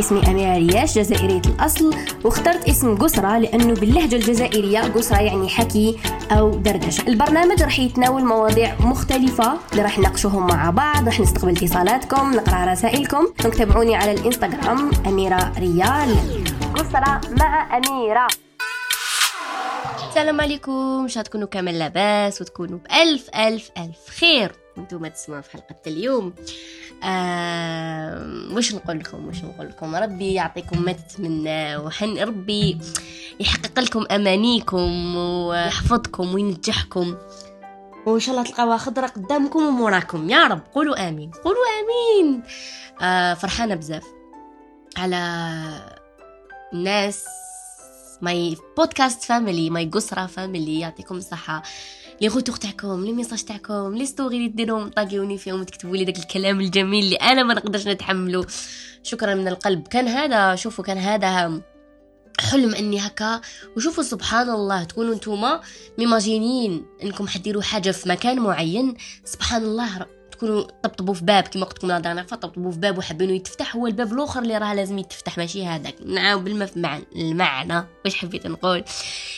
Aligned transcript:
اسمي 0.00 0.30
أميرة 0.30 0.56
رياش 0.56 0.98
جزائرية 0.98 1.42
الأصل. 1.46 1.94
واخترت 2.24 2.68
اسم 2.68 2.96
قسرة 2.98 3.38
لأنه 3.38 3.74
باللهجة 3.74 4.16
الجزائرية 4.16 4.80
قسرة 4.80 5.20
يعني 5.20 5.48
حكي 5.48 5.98
أو 6.30 6.50
دردشة. 6.50 7.08
البرنامج 7.08 7.62
راح 7.62 7.78
يتناول 7.78 8.24
مواضيع 8.24 8.76
مختلفة 8.80 9.58
اللي 9.72 9.82
راح 9.82 9.98
نناقشوهم 9.98 10.46
مع 10.46 10.70
بعض 10.70 11.06
راح 11.06 11.20
نستقبل 11.20 11.56
اتصالاتكم 11.56 12.32
نقرأ 12.32 12.72
رسائلكم. 12.72 13.26
تابعوني 13.50 13.96
على 13.96 14.12
الإنستغرام 14.12 14.90
أميرة 15.06 15.52
ريال. 15.58 16.16
قسرة 16.74 17.20
مع 17.40 17.76
أميرة. 17.76 18.26
السلام 20.08 20.40
عليكم. 20.40 21.06
ان 21.16 21.22
تكونوا 21.22 21.46
كامل 21.46 21.78
لاباس 21.78 22.40
وتكونوا 22.40 22.78
بألف 22.78 23.28
ألف 23.36 23.70
ألف 23.78 24.18
خير. 24.20 24.52
وأنتم 24.76 25.06
تسمعوا 25.06 25.40
في 25.40 25.50
حلقة 25.50 25.76
اليوم. 25.86 26.34
آه 27.04 28.48
وش 28.52 28.74
نقول 28.74 28.98
لكم؟ 28.98 29.28
وش 29.28 29.44
نقول 29.44 29.68
لكم؟ 29.68 29.94
ربي 29.94 30.34
يعطيكم 30.34 30.82
ما 30.82 30.92
تتمنى 30.92 31.76
وحن 31.76 32.18
ربي 32.18 32.78
يحقق 33.40 33.80
لكم 33.80 34.04
أمانيكم 34.10 35.16
ويحفظكم 35.16 36.34
وينجحكم. 36.34 37.16
وإن 38.06 38.20
شاء 38.20 38.34
الله 38.34 38.46
تلقاوها 38.48 38.76
خضرة 38.76 39.06
قدامكم 39.06 39.62
وموراكم. 39.62 40.30
يا 40.30 40.46
رب 40.46 40.60
قولوا 40.74 41.08
آمين. 41.08 41.30
قولوا 41.30 41.62
آمين. 41.80 42.42
آه 43.00 43.34
فرحانة 43.34 43.74
بزاف. 43.74 44.04
على 44.96 45.16
الناس 46.72 47.24
my 48.22 48.56
podcast 48.76 49.22
family 49.22 49.70
my 49.70 49.86
قصرة 49.86 50.26
family 50.26 50.80
يعطيكم 50.80 51.16
الصحة. 51.16 51.62
les 52.20 52.28
retours 52.28 52.56
تاعكم 52.56 53.04
les 53.04 53.12
messages 53.12 53.42
تاعكم 53.42 53.94
les 53.94 54.06
stories 54.06 54.36
اللي 54.36 54.48
ديروهم 54.48 54.90
طاقيوني 54.90 55.38
فيهم 55.38 55.62
تكتبوا 55.62 55.96
لي 55.96 56.04
داك 56.04 56.18
الكلام 56.18 56.60
الجميل 56.60 57.04
اللي 57.04 57.16
أنا 57.16 57.42
ما 57.42 57.54
نقدرش 57.54 57.86
نتحمله 57.86 58.46
شكرا 59.02 59.34
من 59.34 59.48
القلب. 59.48 59.88
كان 59.88 60.08
هذا 60.08 60.54
شوفوا 60.54 60.84
كان 60.84 60.98
هذا 60.98 61.60
حلم 62.40 62.74
إني 62.74 63.06
هكا. 63.06 63.40
وشوفوا 63.76 64.02
سبحان 64.02 64.50
الله 64.50 64.84
تكونوا 64.84 65.14
نتوما 65.14 65.60
ميماجينين 65.98 66.86
إنكم 67.02 67.28
حديروا 67.28 67.62
حاجة 67.62 67.90
في 67.90 68.08
مكان 68.08 68.40
معين. 68.40 68.94
سبحان 69.24 69.62
الله 69.62 70.06
تكونوا 70.36 70.62
طبطبوا 70.82 71.14
في 71.14 71.24
باب 71.24 71.42
كما 71.42 71.64
قلت 71.64 71.78
لكم 71.78 71.88
لا 71.88 71.98
دارنا 71.98 72.22
طبطبوا 72.22 72.70
في 72.72 72.78
باب 72.78 72.98
وحابينه 72.98 73.32
يتفتح 73.32 73.76
هو 73.76 73.86
الباب 73.86 74.12
الآخر 74.12 74.42
اللي 74.42 74.58
راه 74.58 74.74
لازم 74.74 74.98
يتفتح 74.98 75.38
ماشي 75.38 75.66
هذاك. 75.66 75.94
نعاود 76.06 76.44
بالمعنى 76.44 77.04
المعنى. 77.16 77.84
واش 78.04 78.14
حبيت 78.14 78.46
نقول؟ 78.46 78.84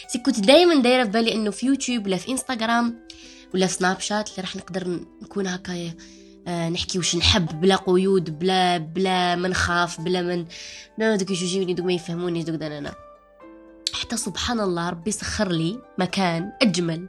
سي 0.09 0.19
كنت 0.19 0.41
دائما 0.41 0.83
دايرة 0.83 1.05
في 1.05 1.11
بالي 1.11 1.35
إنه 1.35 1.51
في 1.51 1.67
يوتيوب 1.67 2.07
ولا 2.07 2.17
في 2.17 2.33
إنستغرام 2.33 3.07
ولا 3.55 3.67
في 3.67 3.73
سناب 3.73 4.01
شات 4.01 4.31
اللي 4.31 4.43
راح 4.43 4.57
نقدر 4.57 5.01
نكون 5.23 5.47
هكا 5.47 5.93
آه 6.47 6.69
نحكي 6.69 6.99
وش 6.99 7.17
نحب 7.17 7.61
بلا 7.61 7.77
قيود 7.77 8.39
بلا 8.39 8.79
بلا 8.79 9.37
ما 9.37 9.49
نخاف 9.49 10.01
بلا 10.01 10.23
من 10.23 10.47
دوك 11.17 11.31
يجوني 11.31 11.75
دوك 11.75 11.87
ما 11.87 11.93
يفهموني 11.93 12.43
دوك 12.43 12.63
أنا 12.63 13.08
حتى 14.01 14.17
سبحان 14.17 14.61
الله 14.61 14.89
ربي 14.91 15.11
سخر 15.11 15.53
لي 15.53 15.79
مكان 15.99 16.53
أجمل 16.63 17.09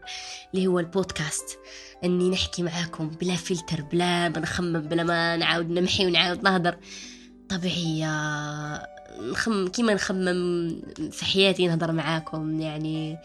اللي 0.54 0.68
هو 0.68 0.80
البودكاست. 0.80 1.60
إني 2.04 2.30
نحكي 2.30 2.64
معاكم 2.64 3.10
بلا 3.10 3.36
فلتر 3.36 3.82
بلا 3.82 4.30
ما 4.30 4.40
نخمم 4.40 4.80
بلا 4.80 5.04
ما 5.04 5.38
نعاود 5.38 5.70
نمحي 5.70 6.06
ونعاود 6.06 6.44
نهضر 6.44 6.78
طبيعية 7.50 8.10
نخم 9.22 9.68
كيما 9.68 9.94
نخمم 9.94 10.82
في 11.12 11.26
حياتي 11.26 11.68
نهضر 11.68 11.92
معاكم 11.92 12.60
يعني 12.60 13.18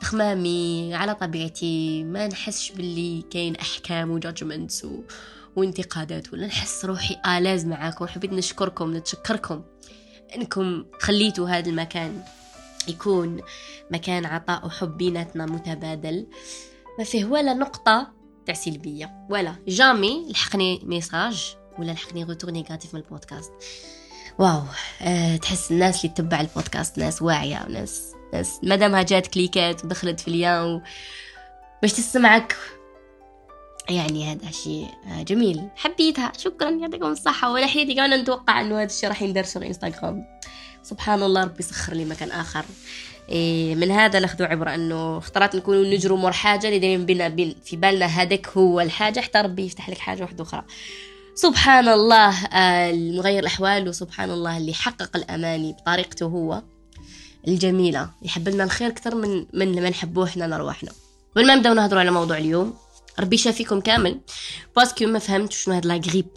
تخمامي 0.00 0.94
على 0.94 1.14
طبيعتي 1.14 2.04
ما 2.04 2.26
نحسش 2.26 2.72
باللي 2.72 3.24
كاين 3.30 3.56
أحكام 3.56 4.10
و 4.10 4.17
judgments 4.17 4.84
و... 4.84 5.02
وانتقادات 5.56 6.32
ولا 6.32 6.46
نحس 6.46 6.84
روحي 6.84 7.16
à 7.26 7.31
l'aise 7.31 7.64
معاكم. 7.64 8.06
حبيت 8.06 8.32
نشكركم 8.32 8.96
نتشكركم 8.96 9.62
إنكم 10.36 10.84
خليتوا 11.00 11.48
هذا 11.48 11.70
المكان. 11.70 12.22
يكون 12.88 13.40
مكان 13.90 14.26
عطاء 14.26 14.66
وحب 14.66 14.96
بيناتنا 14.96 15.46
متبادل. 15.46 16.26
ما 16.98 17.04
فيه 17.04 17.24
ولا 17.24 17.54
نقطة 17.54 18.12
تاع 18.46 18.54
سلبية 18.54 19.26
ولا 19.30 19.56
jamais 19.68 20.26
لحقني 20.30 20.80
message 20.84 21.56
ولا 21.78 21.92
لحقني 21.92 22.24
retour 22.24 22.50
négatif 22.50 22.94
من 22.94 23.00
البودكاست. 23.00 23.52
واو 24.38 24.62
أه 25.02 25.36
تحس 25.36 25.70
الناس 25.70 26.04
اللي 26.04 26.14
تتبع 26.14 26.40
البودكاست 26.40 26.98
ناس 26.98 27.22
واعية 27.22 27.64
وناس 27.68 28.12
ناس 28.32 28.60
مادامها 28.62 29.02
جات 29.02 29.26
كليكات 29.26 29.84
ودخلت 29.84 30.20
في 30.20 30.28
اليوم. 30.28 30.82
باش 31.82 31.92
تسمعك. 31.92 32.56
يعني 33.88 34.32
هذا 34.32 34.50
شيء 34.50 34.86
آه، 35.06 35.22
جميل. 35.22 35.68
حبيتها. 35.76 36.32
شكرا 36.38 36.70
يعطيكم 36.70 37.06
الصحة. 37.06 37.52
ولا 37.52 37.66
حياتي 37.66 37.94
كان 37.94 38.20
نتوقع 38.20 38.60
إنه 38.60 38.76
هذا 38.76 38.84
الشيء 38.84 39.08
راح 39.08 39.22
يندرس 39.22 39.58
في 39.58 39.66
انستغرام 39.66 40.24
سبحان 40.90 41.22
الله 41.22 41.44
ربي 41.44 41.62
سخر 41.62 41.94
لي 41.94 42.04
مكان 42.04 42.30
آخر. 42.30 42.64
إيه 43.28 43.74
من 43.74 43.90
هذا 43.90 44.20
ناخذ 44.20 44.42
عبرة 44.42 44.74
أنه 44.74 45.18
خطرات 45.18 45.56
نكونوا 45.56 45.84
نجروا 45.84 46.18
مور 46.18 46.32
حاجة 46.32 46.66
اللي 46.66 46.78
دايما 46.78 47.04
بينا 47.04 47.28
بين 47.28 47.56
في 47.64 47.76
بالنا 47.76 48.06
هذاك 48.06 48.48
هو 48.48 48.80
الحاجة 48.80 49.20
حتى 49.20 49.38
ربي 49.38 49.66
يفتح 49.66 49.90
لك 49.90 49.98
حاجة 49.98 50.22
واحدة 50.22 50.42
أخرى. 50.42 50.64
سبحان 51.34 51.88
الله 51.88 52.46
المغير 52.90 53.38
الأحوال 53.38 53.88
وسبحان 53.88 54.30
الله 54.30 54.56
اللي 54.56 54.74
حقق 54.74 55.16
الأماني 55.16 55.72
بطريقته 55.72 56.26
هو 56.26 56.62
الجميلة. 57.48 58.10
يحب 58.22 58.48
لنا 58.48 58.64
الخير 58.64 58.88
أكثر 58.88 59.14
من 59.14 59.46
من 59.52 59.82
ما 59.82 59.90
نحبوه 59.90 60.24
إحنا 60.24 60.44
لرواحنا 60.44 60.90
قبل 61.36 61.46
ما 61.46 61.54
نبداو 61.54 61.74
نهضروا 61.74 62.00
على 62.00 62.10
موضوع 62.10 62.38
اليوم. 62.38 62.74
ربي 63.20 63.34
يشافيكم 63.34 63.80
كامل. 63.80 64.20
parce 64.76 64.95
que 64.95 65.06
ما 65.06 65.18
فهمتش 65.18 65.56
شنو 65.56 65.74
هاد 65.74 65.86
la 65.86 65.94
grippe. 65.94 66.28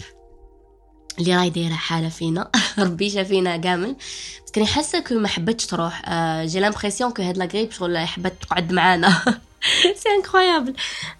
اللي 1.19 1.35
راهي 1.35 1.49
دايره 1.49 1.73
حاله 1.73 2.09
فينا 2.09 2.49
ربي 2.79 3.09
شافينا 3.09 3.57
كامل. 3.57 3.95
بس 4.45 4.51
كني 4.51 4.65
حاسه 4.65 4.99
كل 4.99 5.19
ما 5.19 5.27
حبتش 5.27 5.65
تروح. 5.65 6.01
j'ai 6.45 6.59
l'impression 6.59 7.11
que 7.11 7.21
هاد 7.21 7.37
la 7.37 7.45
grippe 7.45 7.71
شغل 7.71 7.97
حبت 7.97 8.33
تقعد 8.41 8.71
معانا. 8.71 9.09
c'est 10.01 10.09
incroyable 10.17 10.73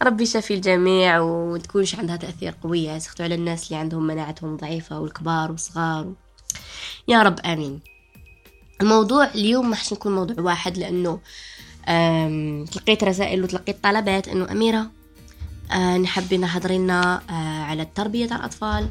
ربي 0.04 0.26
شافي 0.26 0.54
الجميع 0.54 1.20
وتكونش 1.20 1.96
عندها 1.96 2.16
تأثير 2.16 2.56
قويه 2.64 2.98
سختو 2.98 3.24
على 3.24 3.36
الناس 3.36 3.68
اللي 3.68 3.76
عندهم 3.76 4.08
مناعتهم 4.08 4.58
ضعيفة 4.58 5.00
والكبار 5.00 5.52
والصغار. 5.52 6.14
يا 7.08 7.22
رب 7.22 7.40
آمين. 7.40 7.80
الموضوع 8.82 9.26
اليوم 9.28 9.70
ما 9.70 9.76
حش 9.76 9.94
نكون 9.94 10.16
موضوع 10.16 10.36
واحد 10.46 10.78
لأنه 10.78 11.20
تلقيت 12.72 13.04
رسائل 13.04 13.44
وتلقيت 13.44 13.84
طلبات 13.84 14.28
إنه 14.28 14.52
أميرة 14.52 14.92
آه 15.72 15.98
نحب 15.98 16.34
نهضري 16.34 16.78
لنا 16.78 17.22
آه 17.30 17.64
على 17.64 17.82
التربية 17.82 18.26
تاع 18.26 18.38
الأطفال. 18.38 18.90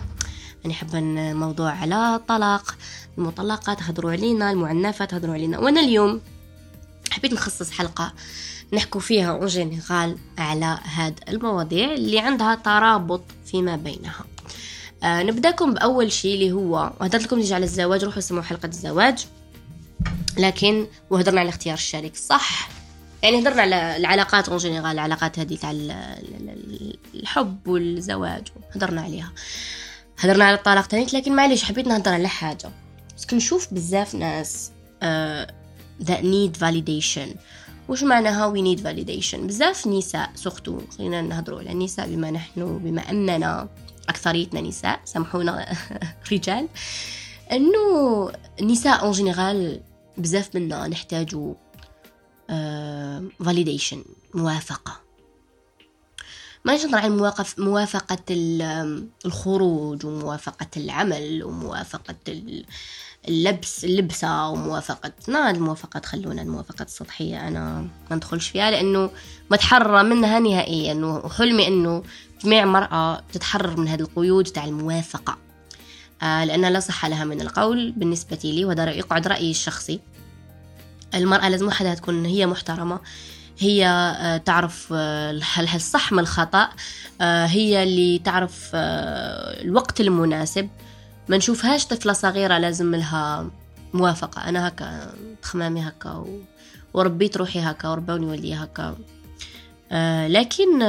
يعني 0.68 0.80
حابة 0.80 1.00
موضوع 1.32 1.70
على 1.70 2.14
الطلاق 2.14 2.76
المطلقات 3.18 3.82
هضروا 3.82 4.12
علينا 4.12 4.50
المعنفات 4.50 5.14
هضروا 5.14 5.34
علينا. 5.34 5.58
وأنا 5.58 5.80
اليوم 5.80 6.20
حبيت 7.10 7.32
نخصص 7.32 7.70
حلقة 7.70 8.12
نحكو 8.72 8.98
فيها 8.98 9.30
en 9.30 9.46
général 9.46 10.18
على 10.38 10.78
هاد 10.84 11.20
المواضيع 11.28 11.94
اللي 11.94 12.18
عندها 12.18 12.54
ترابط 12.54 13.22
فيما 13.46 13.76
بينها. 13.76 14.24
آه 15.02 15.22
نبدأكم 15.22 15.74
بأول 15.74 16.12
شيء 16.12 16.34
اللي 16.34 16.52
هو 16.52 16.92
وهدرت 17.00 17.22
لكم 17.22 17.54
على 17.54 17.64
الزواج 17.64 18.04
روحوا 18.04 18.20
سمعوا 18.20 18.44
حلقة 18.44 18.66
الزواج. 18.66 19.26
لكن 20.38 20.86
وهدرنا 21.10 21.40
على 21.40 21.48
اختيار 21.48 21.74
الشريك 21.74 22.16
صح؟ 22.16 22.68
يعني 23.22 23.42
هدرنا 23.42 23.62
على 23.62 23.96
العلاقات 23.96 24.48
en 24.48 24.58
général 24.58 24.92
العلاقات 24.92 25.38
هذه 25.38 25.56
تاع 25.56 25.70
الحب 27.14 27.68
والزواج 27.68 28.48
هدرنا 28.74 29.02
عليها. 29.02 29.32
هضرنا 30.18 30.44
على 30.44 30.56
الطلاق 30.56 30.86
تاني 30.86 31.06
لكن 31.14 31.36
معليش 31.36 31.64
حبيت 31.64 31.86
نهضر 31.86 32.12
على 32.12 32.28
حاجة. 32.28 32.70
بس 33.16 33.26
كنشوف 33.26 33.74
بزاف 33.74 34.14
ناس 34.14 34.70
that 36.02 36.22
need 36.22 36.58
validation. 36.60 37.36
وش 37.88 38.02
معناها 38.02 38.54
we 38.54 38.58
need 38.76 38.80
validation 38.82 39.36
بزاف 39.36 39.86
نساء 39.86 40.30
surtout 40.34 40.80
خلينا 40.98 41.22
نهضروا 41.22 41.58
على 41.58 41.72
النساء 41.72 42.08
بما 42.08 42.30
نحن 42.30 42.78
بما 42.78 43.10
أننا 43.10 43.68
أكثريتنا 44.08 44.60
نساء 44.60 45.00
سامحونا 45.04 45.66
رجال. 46.32 46.68
أنه 47.52 48.32
النساء 48.60 49.02
en 49.02 49.12
général 49.12 49.80
بزاف 50.18 50.56
منا 50.56 50.88
نحتاجوا 50.88 51.54
uh, 52.50 53.44
validation 53.44 53.98
موافقة. 54.34 55.07
ما 56.68 56.76
نهضر 56.76 56.98
عن 56.98 57.16
موافقة, 57.16 57.46
موافقة 57.58 58.24
الخروج 59.26 60.06
وموافقة 60.06 60.66
العمل 60.76 61.44
وموافقة 61.44 62.14
اللبس 63.28 63.84
اللبسة 63.84 64.48
وموافقة 64.48 65.12
نا 65.28 65.50
الموافقات 65.50 66.06
خلونا 66.06 66.42
الموافقات 66.42 66.86
السطحية. 66.86 67.48
أنا 67.48 67.86
ما 68.10 68.16
ندخلش 68.16 68.48
فيها 68.48 68.70
لأنه 68.70 69.10
متحررة 69.50 70.02
منها 70.02 70.38
نهائيا 70.38 70.94
وحلمي 70.94 71.66
أنه 71.68 72.02
جميع 72.44 72.64
مرأة 72.64 73.22
تتحرر 73.32 73.80
من 73.80 73.88
هذه 73.88 74.00
القيود 74.00 74.44
تاع 74.44 74.64
الموافقة. 74.64 75.38
آه 76.22 76.44
لأن 76.44 76.64
لا 76.64 76.80
صح 76.80 77.06
لها 77.06 77.24
من 77.24 77.40
القول 77.40 77.92
بالنسبة 77.92 78.38
لي 78.44 78.64
وهذا 78.64 78.90
يقعد 78.90 79.26
رأيي 79.26 79.50
الشخصي. 79.50 80.00
المرأة 81.14 81.48
لازم 81.48 81.66
وحدها 81.66 81.94
تكون 81.94 82.24
هي 82.24 82.46
محترمة 82.46 83.00
هي 83.58 83.86
آه، 83.86 84.36
تعرف 84.36 84.88
آه، 84.92 85.30
الصح 85.74 86.12
من 86.12 86.18
الخطأ؟ 86.18 86.68
آه، 87.20 87.46
هي 87.46 87.82
اللي 87.82 88.18
تعرف 88.18 88.70
الوقت 88.74 90.00
المناسب. 90.00 90.68
ما 91.28 91.36
نشوفهاش 91.36 91.86
طفلة 91.86 92.12
صغيرة 92.12 92.58
لازم 92.58 92.94
لها 92.94 93.50
موافقة. 93.94 94.48
أنا 94.48 94.68
هكا 94.68 95.14
تخمامي 95.42 95.88
هكا 95.88 96.10
و... 96.10 96.40
وربيت 96.94 97.36
روحي 97.36 97.60
هكا 97.60 97.88
وربوني 97.88 98.26
ولي 98.26 98.54
هكا. 98.54 98.96
لكن 100.28 100.82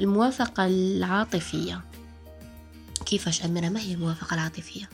الموافقة 0.00 0.66
العاطفية. 0.66 1.80
كيفاش 3.06 3.44
أميرة 3.44 3.68
ما 3.68 3.80
هي 3.80 3.94
الموافقة 3.94 4.34
العاطفية. 4.34 4.88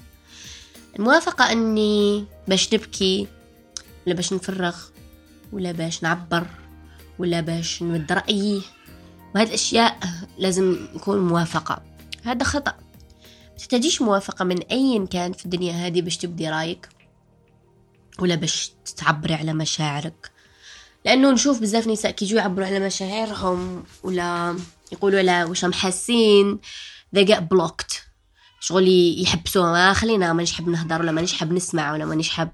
الموافقة 0.99 1.53
أني 1.53 2.25
باش 2.49 2.75
نبكي 2.75 3.27
ولا 4.07 4.15
باش 4.15 4.33
نفرغ 4.33 4.77
ولا 5.53 5.73
باش 5.73 6.03
نعبر. 6.03 6.47
ولا 7.19 7.41
باش 7.41 7.83
نمد 7.83 8.13
رأيي. 8.13 8.63
وهذه 9.35 9.49
الأشياء 9.49 9.99
لازم 10.39 10.89
نكون 10.95 11.19
موافقة. 11.19 11.83
هذا 12.25 12.45
خطأ. 12.45 12.75
تحتاجيش 13.59 14.03
موافقة 14.03 14.45
من 14.45 14.63
أي 14.63 15.07
كان 15.11 15.33
في 15.33 15.45
الدنيا 15.45 15.73
هذه 15.73 16.03
باش 16.03 16.17
تبدي 16.17 16.49
رأيك. 16.49 16.89
ولا 18.19 18.35
باش 18.35 18.73
تعبري 18.97 19.35
على 19.35 19.53
مشاعرك. 19.53 20.31
لأنه 21.05 21.31
نشوف 21.31 21.61
بزاف 21.61 21.87
نساء 21.87 22.11
كي 22.11 22.25
يجوا 22.25 22.39
يعبروا 22.41 22.67
على 22.67 22.81
مشاعرهم 22.81 23.85
ولا 24.03 24.57
يقولوا 24.93 25.21
لا 25.21 25.45
واش 25.45 25.65
حاسين. 25.65 26.59
They 27.17 27.25
get 27.25 27.41
blocked. 27.55 27.95
شغل 28.61 28.89
يحبسوها. 29.23 29.73
ما 29.73 29.93
خلينا 29.93 30.33
مانيش 30.33 30.53
حاب 30.53 30.69
نهضر 30.69 31.01
ولا 31.01 31.13
مانيش 31.13 31.33
حاب 31.33 31.53
نسمع 31.53 31.93
ولا 31.93 32.05
مانيش 32.05 32.29
حاب 32.29 32.51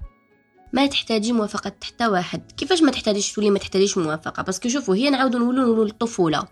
ما 0.75 0.85
تحتاجي 0.85 1.31
موافقة 1.31 1.71
حتى 1.83 2.07
واحد. 2.07 2.51
كيفاش 2.57 2.81
ما 2.81 2.91
تحتاجيش 2.91 3.33
تولي 3.33 3.49
ما 3.49 3.59
تحتاجيش 3.59 3.97
موافقة؟ 3.97 4.43
باسكو 4.43 4.69
شوفوا 4.69 4.95
هي 4.95 5.09
نعاودو 5.09 5.37
نقولوا 5.37 5.63
نقولوا 5.65 5.85
الطفولة 5.85 6.43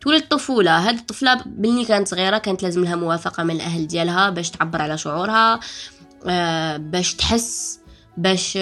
تولي 0.00 0.16
الطفولة 0.16 0.88
هاد 0.88 0.98
الطفلة 0.98 1.42
بلي 1.46 1.84
كانت 1.84 2.08
صغيرة 2.08 2.38
كانت 2.38 2.62
لازم 2.62 2.84
لها 2.84 2.96
موافقة 2.96 3.42
من 3.42 3.54
الأهل 3.54 3.86
ديالها 3.86 4.30
باش 4.30 4.50
تعبر 4.50 4.82
على 4.82 4.98
شعورها 4.98 5.60
آه 6.26 6.76
باش 6.76 7.14
تحس 7.14 7.80
باش 8.16 8.58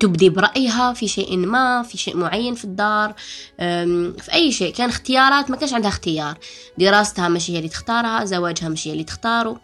تبدي 0.00 0.28
برأيها 0.30 0.92
في 0.92 1.08
شيء 1.08 1.36
ما 1.36 1.82
في 1.82 1.98
شيء 1.98 2.16
معين 2.16 2.54
في 2.54 2.64
الدار 2.64 3.14
في 4.18 4.32
أي 4.32 4.52
شيء. 4.52 4.72
كان 4.72 4.88
اختيارات 4.88 5.50
ما 5.50 5.56
كانش 5.56 5.72
عندها 5.72 5.88
اختيار. 5.88 6.38
دراستها 6.78 7.28
ماشي 7.28 7.52
هي 7.52 7.58
اللي 7.58 7.68
تختارها 7.68 8.24
زواجها 8.24 8.68
ماشي 8.68 8.88
هي 8.88 8.92
اللي 8.92 9.04
تختاره. 9.04 9.60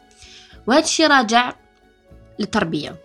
وهذا 0.66 0.84
الشيء 0.84 1.06
راجع 1.06 1.52
للتربية. 2.38 3.03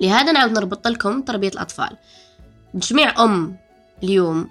لهذا 0.00 0.32
نعاود 0.32 0.52
نربط 0.52 0.88
لكم 0.88 1.22
تربية 1.22 1.48
الأطفال. 1.48 1.96
جميع 2.74 3.24
أم 3.24 3.56
اليوم 4.02 4.48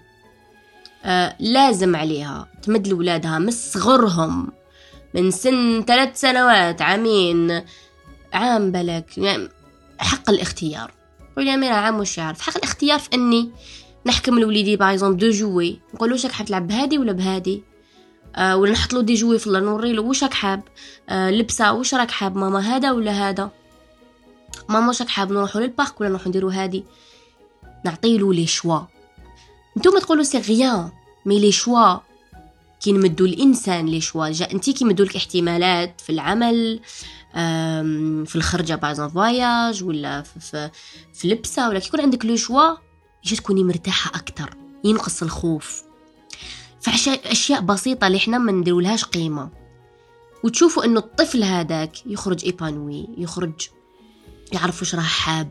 آه 1.06 1.36
لازم 1.40 1.96
عليها 1.96 2.48
تمد 2.62 2.88
لولادها 2.88 3.40
من 3.40 3.52
صغرهم 3.52 4.52
من 5.14 5.32
سن 5.32 5.84
ثلاث 5.88 6.20
سنوات 6.20 6.82
عامين 6.82 7.62
عام 8.34 8.72
بلك 8.72 9.18
يعني 9.18 9.50
حق 10.00 10.30
الاختيار. 10.30 10.92
قولي 11.36 11.54
أميرة 11.54 11.74
عام 11.74 12.00
وش 12.00 12.18
يعرف؟ 12.18 12.42
حق 12.42 12.58
الاختيار 12.58 13.00
في 13.00 13.10
أني 13.14 13.52
نحكم 14.06 14.40
لوليدي 14.40 14.76
باغ 14.76 15.12
دو 15.12 15.30
جوي. 15.30 15.80
نقول 15.94 16.10
له 16.10 16.30
حاب 16.30 16.48
تلعب 16.48 16.68
بهادي 16.68 16.98
ولا 16.98 17.12
بهادي؟ 17.12 17.64
آه 18.36 18.58
ولا 18.58 18.72
نحط 18.72 18.94
له 18.94 19.02
des 19.02 19.14
jouets 19.14 19.40
في 19.40 19.50
نوري 19.50 19.94
له 19.94 20.02
واش 20.02 20.24
حاب؟ 20.24 20.62
آه 21.10 21.32
لبسة 21.32 21.74
واش 21.74 21.94
راك 21.96 22.12
حاب؟ 22.12 22.36
ماما 22.36 22.60
هذا 22.60 22.92
ولا 22.92 23.12
هذا؟ 23.12 23.52
ماما 24.70 24.94
راك 25.00 25.08
حاب 25.08 25.32
نروحو 25.32 25.60
لل 25.60 25.74
parc 25.74 26.02
ولا 26.02 26.10
نروحو 26.10 26.30
نديرو 26.30 26.50
هادي. 26.50 26.84
نعطيلو 27.86 28.32
les 28.32 28.48
choix 28.48 28.80
نتوما 29.78 30.00
تقولوا 30.00 30.24
c'est 30.24 30.38
rien 30.38 30.92
mais 31.26 31.40
les 31.40 31.52
choix 31.52 31.98
كي 32.80 32.92
نمدو 32.92 33.26
الإنسان 33.26 33.86
les 33.86 34.02
choix 34.02 34.30
جا 34.30 34.52
انتي 34.52 34.74
كي 34.74 34.86
لك 34.86 35.16
احتمالات 35.16 36.02
في 36.02 36.10
العمل 36.10 36.80
في 38.26 38.36
الخرجة 38.36 38.76
par 38.76 39.10
voyage 39.10 39.84
ولا 39.84 40.22
في, 40.22 40.40
في, 40.40 40.70
في 41.14 41.28
لبسة 41.28 41.70
ولا 41.70 41.80
كي 41.80 41.88
يكون 41.88 42.02
عندك 42.02 42.26
le 42.26 42.36
choix 42.36 42.76
يجي 43.26 43.36
تكوني 43.36 43.64
مرتاحة 43.64 44.12
أكثر 44.16 44.56
ينقص 44.84 45.24
الخوف. 45.24 45.84
فاشياء 46.82 47.62
بسيطة 47.62 48.08
اللي 48.08 48.18
إحنا 48.18 48.38
ما 48.38 48.52
نديرولهاش 48.52 49.06
قيمة. 49.06 49.50
وتشوفوا 50.44 50.86
إنه 50.86 51.00
الطفل 51.00 51.44
هذاك 51.44 52.06
يخرج 52.06 52.46
ايبانوي 52.46 53.08
يخرج 53.18 53.70
يعرف 54.54 54.82
وش 54.82 54.96
راه 54.96 55.02
حاب 55.02 55.50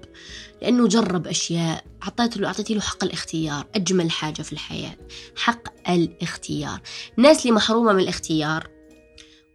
لأنه 0.63 0.89
جرب 0.89 1.27
أشياء 1.27 1.85
عطيت 2.03 2.37
له 2.37 2.49
أعطيتي 2.49 2.75
له 2.75 2.81
حق 2.81 3.05
الاختيار 3.05 3.67
أجمل 3.75 4.11
حاجة 4.11 4.43
في 4.43 4.53
الحياة 4.53 4.97
حق 5.37 5.89
الاختيار. 5.89 6.81
الناس 7.19 7.43
اللي 7.43 7.53
محرومة 7.53 7.93
من 7.93 8.01
الاختيار 8.01 8.69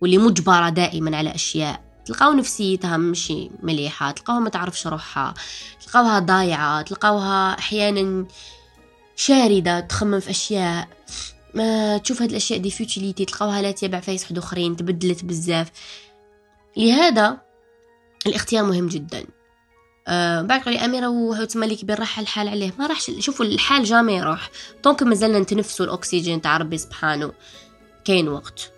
واللي 0.02 0.18
مجبرة 0.18 0.70
دائما 0.70 1.18
على 1.18 1.36
أشياء 1.36 1.90
تلقاو 2.06 2.34
نفسيتها 2.34 2.98
مشي 2.98 3.50
مليحة 3.64 4.12
تلقاوها 4.12 4.42
ما 4.42 4.50
تعرفش 4.50 4.88
روحها 4.88 5.34
تلقاوها 5.86 6.20
ضايعة 6.20 6.82
تلقاوها 6.82 7.60
أحيانا 7.60 8.28
شاردة 9.16 9.80
تخمم 9.80 10.20
في 10.20 10.30
أشياء. 10.30 10.88
ما 11.54 11.98
تشوف 11.98 12.22
هاد 12.22 12.30
الأشياء 12.30 12.60
des 12.60 12.72
futilités 12.72 13.26
تلقاوها 13.26 13.62
لا 13.62 13.72
تبع 13.72 14.00
فايس 14.00 14.24
حد 14.24 14.38
أخرين 14.38 14.76
تبدلت 14.76 15.26
بزاف. 15.26 15.72
لهذا 16.78 17.49
الاختيار 18.28 18.64
مهم 18.64 18.88
جدا. 18.88 19.26
أه 20.08 20.42
بعد 20.42 20.62
قولي 20.62 20.86
أميرة 20.86 21.08
وهو 21.08 21.48
لي 21.56 21.76
كبير 21.76 22.00
راح 22.00 22.20
الحال 22.20 22.48
عليه. 22.48 22.74
ما 22.80 22.88
راحش 22.88 23.12
شوفوا 23.20 23.46
الحال 23.46 23.84
jamais 23.84 24.14
يروح 24.14 24.50
donc 24.84 25.04
مازلنا 25.04 25.40
نتنفسوا 25.40 25.86
الأكسجين 25.86 26.42
تاع 26.42 26.58
ربي 26.58 26.78
سبحانه. 26.78 27.32
كاين 28.06 28.28
وقت. 28.28 28.72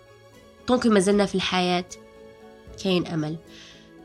donc 0.66 0.86
مازلنا 0.86 1.26
في 1.26 1.34
الحياة 1.34 1.84
كاين 2.84 3.06
أمل. 3.06 3.36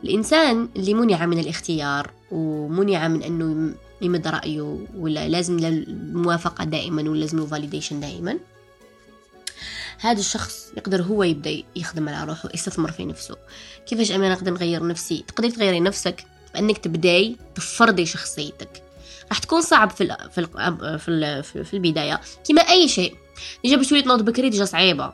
الإنسان 0.04 0.70
اللي 0.76 0.94
منع 0.94 1.26
من 1.26 1.40
الاختيار 1.40 2.12
ومنع 2.32 3.08
من 3.08 3.24
أنه 3.24 3.76
يمد 4.02 4.28
رأيه 4.28 4.78
ولا 4.96 5.28
لازم 5.28 5.66
الموافقة 5.66 6.64
دائما 6.64 7.02
ولا 7.02 7.20
لازم 7.20 7.46
validation 7.46 8.00
دائما. 8.00 8.40
هذا 10.00 10.20
الشخص 10.20 10.72
يقدر 10.78 11.02
هو 11.02 11.24
يبدأ 11.24 11.64
يخدم 11.76 12.10
على 12.10 12.30
روحه 12.30 12.50
يستثمر 12.54 12.92
في 12.92 13.06
نفسه. 13.06 13.36
كيفاش 13.88 14.12
أنا 14.12 14.30
نقدر 14.34 14.52
نغير 14.52 14.88
نفسي؟ 14.88 15.24
تقدري 15.28 15.52
تغيري 15.52 15.80
نفسك 15.80 16.26
بأنك 16.54 16.78
تبداي 16.78 17.36
تفرضي 17.56 18.06
شخصيتك. 18.06 18.84
راح 19.30 19.40
تكون 19.40 19.62
صعب 19.62 19.90
في 19.90 20.04
ال 20.04 20.16
في 20.32 20.42
ال 20.42 21.00
في, 21.00 21.10
ال 21.56 21.66
في 21.66 21.74
البداية. 21.74 22.22
كما 22.48 22.62
أي 22.62 22.88
شيء. 22.88 23.16
déjà 23.64 23.76
باش 23.76 23.88
تولي 23.88 24.02
تنوض 24.02 24.26
بكري 24.26 24.50
déjà 24.50 24.66
صعيبة. 24.66 25.14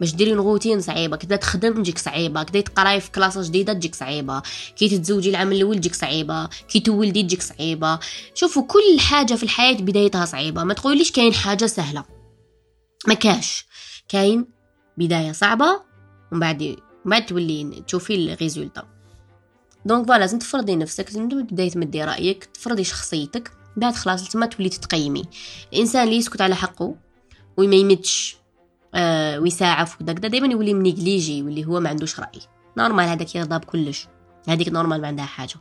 باش 0.00 0.14
ديري 0.14 0.32
روتين 0.32 0.80
صعيبة. 0.80 1.16
كدا 1.16 1.36
تخدم 1.36 1.82
تجيك 1.82 1.98
صعيبة. 1.98 2.42
كدا 2.42 2.60
تقرأي 2.60 3.00
في 3.00 3.10
classe 3.10 3.38
جديدة 3.38 3.72
تجيك 3.72 3.94
صعيبة. 3.94 4.42
كي 4.76 4.88
تتزوجي 4.88 5.30
العام 5.30 5.52
الأول 5.52 5.78
تجيك 5.78 5.94
صعيبة. 5.94 6.46
كي 6.46 6.80
تولدي 6.80 7.22
تجيك 7.22 7.42
صعيبة. 7.42 7.98
شوفوا 8.34 8.62
كل 8.62 9.00
حاجة 9.00 9.34
في 9.34 9.42
الحياة 9.42 9.74
بدايتها 9.74 10.24
صعيبة. 10.24 10.64
ما 10.64 10.74
تقوليش 10.74 11.12
كاين 11.12 11.34
حاجة 11.34 11.66
سهلة. 11.66 12.04
ما 13.08 13.14
كاش. 13.14 13.69
كاين 14.10 14.46
بداية 14.96 15.32
صعبة 15.32 15.82
ومن 16.32 16.40
بعد 16.40 16.76
بعد 17.04 17.26
تولي 17.26 17.82
تشوفي 17.86 18.32
ال 18.32 18.38
résultat. 18.38 18.88
donc 19.84 20.06
voilà 20.06 20.20
لازم 20.20 20.38
تفرضي 20.38 20.76
نفسك 20.76 21.04
لازم 21.04 21.28
تبداي 21.28 21.70
تمدي 21.70 22.04
رأيك 22.04 22.44
تفرضي 22.44 22.84
شخصيتك 22.84 23.52
بعد 23.76 23.94
خلاص 23.94 24.28
تما 24.28 24.46
تولي 24.46 24.68
تتقيمي. 24.68 25.24
الإنسان 25.72 26.04
اللي 26.04 26.16
يسكت 26.16 26.40
على 26.40 26.54
حقه 26.54 26.94
وما 27.56 27.74
يمدش 27.74 28.36
آه 28.94 29.38
ويساعف 29.38 30.00
وداك 30.00 30.16
دائما 30.16 30.46
يولي 30.46 30.74
négligé 30.74 31.38
يولي 31.38 31.64
هو 31.66 31.80
ما 31.80 31.88
عندوش 31.88 32.20
رأي. 32.20 32.40
normal 32.78 33.04
هذاك 33.08 33.34
يرضى 33.34 33.58
بكلش. 33.58 34.08
هذيك 34.48 34.68
normal 34.68 35.00
ما 35.00 35.08
عندها 35.08 35.24
حاجة. 35.24 35.56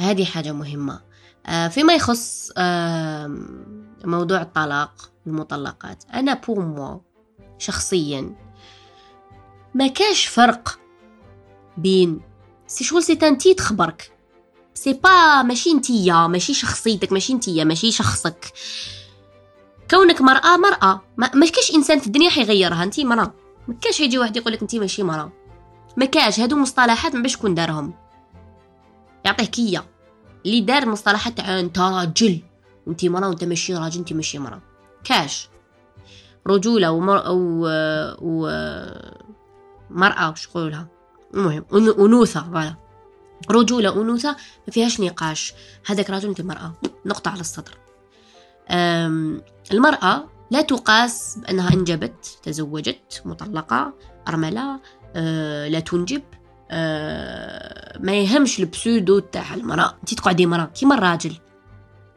هذه 0.00 0.24
حاجة 0.24 0.52
مهمة. 0.52 1.00
آه 1.46 1.68
فيما 1.68 1.94
يخص 1.94 2.50
آه 2.56 3.38
موضوع 4.04 4.42
الطلاق 4.42 5.10
المطلقات 5.26 6.04
أنا 6.14 6.34
pour 6.34 6.60
moi 6.60 6.98
شخصيا. 7.58 8.34
ما 9.74 9.86
كاش 9.86 10.26
فرق 10.26 10.78
بين 11.76 12.20
c'est 12.66 12.84
شغل 12.84 13.02
c'est 13.02 13.14
un 13.16 13.54
titre 13.54 13.90
برك 13.90 14.12
c'est 14.74 14.92
pas 14.92 15.42
ماشي 15.42 15.74
نتيا 15.74 16.26
ماشي 16.26 16.54
شخصيتك 16.54 17.12
ماشي 17.12 17.34
نتيا 17.34 17.64
ماشي 17.64 17.92
شخصك. 17.92 18.52
كونك 19.90 20.20
مرأة 20.20 20.56
مرأة. 20.56 21.00
ما, 21.16 21.46
كاش 21.46 21.74
إنسان 21.74 21.98
في 21.98 22.06
الدنيا 22.06 22.30
حيغيرها. 22.30 22.82
انتي 22.82 23.04
مرأة. 23.04 23.34
ما 23.68 23.74
كاش 23.74 24.00
يجي 24.00 24.18
واحد 24.18 24.36
يقولك 24.36 24.62
انتي 24.62 24.78
ماشي 24.78 25.02
مرأة. 25.02 25.32
ما 25.96 26.04
كاش. 26.04 26.40
هادو 26.40 26.56
مصطلحات 26.56 27.14
ما 27.14 27.22
باش 27.22 27.36
شكون 27.36 27.54
دارهم. 27.54 27.94
يعطيه 29.24 29.44
كيا 29.44 29.84
اللي 30.46 30.60
دار 30.60 30.88
مصطلحات 30.88 31.36
تاع 31.36 31.60
انت 31.60 31.78
راجل 31.78 32.42
انتي 32.88 33.08
مرأة 33.08 33.28
وانت 33.28 33.44
ماشي 33.44 33.74
راجل 33.74 33.98
انتي 33.98 34.14
ماشي 34.14 34.38
مرأة 34.38 34.60
كاش 35.04 35.48
رجولة 36.46 36.90
ومر... 36.90 37.26
أو 37.26 37.66
ومرأة 39.90 40.30
وش 40.30 40.46
قولها 40.46 40.88
المهم 41.34 41.64
أنوثة 41.74 42.50
فوالا 42.50 42.74
رجولة 43.50 44.02
أنوثة 44.02 44.30
ما 44.66 44.72
فيهاش 44.72 45.00
نقاش. 45.00 45.54
هذاك 45.86 46.10
رجل 46.10 46.28
أنت 46.28 46.40
مرأة. 46.40 46.74
نقطة 47.06 47.30
على 47.30 47.40
السطر. 47.40 47.78
المرأة 49.72 50.24
لا 50.50 50.60
تقاس 50.62 51.38
بأنها 51.38 51.72
أنجبت 51.72 52.38
تزوجت 52.42 53.22
مطلقة 53.24 53.92
أرملة 54.28 54.80
آه 55.16 55.68
لا 55.68 55.80
تنجب 55.80 56.22
آه 56.70 57.98
ما 57.98 58.12
يهمش 58.12 58.60
البسودو 58.60 59.18
تاع 59.18 59.54
المرأة. 59.54 59.94
انت 60.00 60.14
تقعدي 60.14 60.46
مرأة 60.46 60.64
كيما 60.64 60.94
الراجل. 60.94 61.36